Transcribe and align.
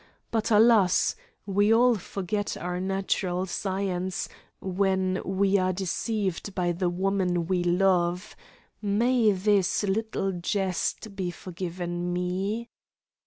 But, 0.31 0.49
alas! 0.49 1.15
we 1.45 1.71
all 1.71 1.93
forget 1.93 2.57
our 2.57 2.79
natural 2.79 3.45
science 3.45 4.27
when 4.59 5.21
we 5.23 5.59
are 5.59 5.71
deceived 5.73 6.55
by 6.55 6.71
the 6.71 6.89
woman 6.89 7.45
we 7.45 7.63
love 7.63 8.35
may 8.81 9.31
this 9.31 9.83
little 9.83 10.31
jest 10.31 11.15
be 11.15 11.29
forgiven 11.29 12.11
me! 12.13 12.71